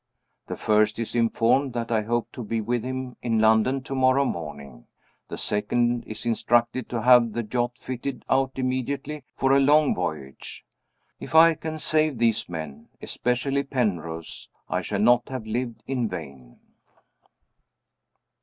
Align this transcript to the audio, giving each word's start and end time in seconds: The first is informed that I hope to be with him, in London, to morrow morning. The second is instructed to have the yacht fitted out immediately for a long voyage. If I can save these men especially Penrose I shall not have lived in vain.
The 0.47 0.57
first 0.57 0.97
is 0.97 1.13
informed 1.13 1.73
that 1.73 1.91
I 1.91 2.01
hope 2.01 2.31
to 2.31 2.43
be 2.43 2.59
with 2.59 2.83
him, 2.83 3.17
in 3.21 3.37
London, 3.37 3.83
to 3.83 3.93
morrow 3.93 4.25
morning. 4.25 4.87
The 5.27 5.37
second 5.37 6.05
is 6.07 6.25
instructed 6.25 6.89
to 6.89 7.03
have 7.03 7.33
the 7.33 7.43
yacht 7.43 7.77
fitted 7.77 8.25
out 8.27 8.53
immediately 8.55 9.25
for 9.37 9.51
a 9.51 9.59
long 9.59 9.93
voyage. 9.93 10.65
If 11.19 11.35
I 11.35 11.53
can 11.53 11.77
save 11.77 12.17
these 12.17 12.49
men 12.49 12.87
especially 12.99 13.61
Penrose 13.61 14.49
I 14.67 14.81
shall 14.81 14.97
not 14.97 15.29
have 15.29 15.45
lived 15.45 15.83
in 15.85 16.09
vain. 16.09 16.59